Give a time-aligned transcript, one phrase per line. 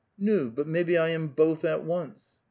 [0.13, 2.39] *' Nu^ but maybe I am both at once."